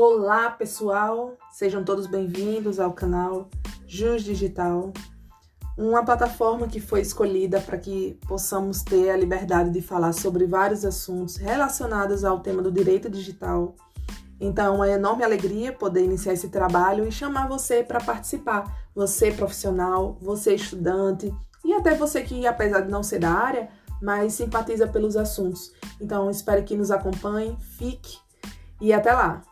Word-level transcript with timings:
Olá, 0.00 0.48
pessoal! 0.48 1.36
Sejam 1.50 1.82
todos 1.82 2.06
bem-vindos 2.06 2.78
ao 2.78 2.92
canal 2.92 3.50
Jus 3.84 4.22
Digital, 4.22 4.92
uma 5.76 6.04
plataforma 6.04 6.68
que 6.68 6.78
foi 6.78 7.00
escolhida 7.00 7.60
para 7.60 7.76
que 7.76 8.16
possamos 8.28 8.82
ter 8.82 9.10
a 9.10 9.16
liberdade 9.16 9.70
de 9.70 9.82
falar 9.82 10.12
sobre 10.12 10.46
vários 10.46 10.84
assuntos 10.84 11.34
relacionados 11.34 12.24
ao 12.24 12.38
tema 12.38 12.62
do 12.62 12.70
direito 12.70 13.10
digital. 13.10 13.74
Então, 14.40 14.74
é 14.74 14.76
uma 14.76 14.88
enorme 14.88 15.24
alegria 15.24 15.72
poder 15.72 16.04
iniciar 16.04 16.34
esse 16.34 16.48
trabalho 16.48 17.04
e 17.04 17.10
chamar 17.10 17.48
você 17.48 17.82
para 17.82 17.98
participar. 17.98 18.72
Você 18.94 19.32
profissional, 19.32 20.16
você 20.22 20.54
estudante 20.54 21.34
e 21.64 21.74
até 21.74 21.96
você 21.96 22.22
que, 22.22 22.46
apesar 22.46 22.82
de 22.82 22.88
não 22.88 23.02
ser 23.02 23.18
da 23.18 23.32
área, 23.32 23.68
mas 24.00 24.34
simpatiza 24.34 24.86
pelos 24.86 25.16
assuntos. 25.16 25.72
Então, 26.00 26.30
espero 26.30 26.62
que 26.62 26.76
nos 26.76 26.92
acompanhe, 26.92 27.58
fique 27.76 28.16
e 28.80 28.92
até 28.92 29.12
lá! 29.12 29.42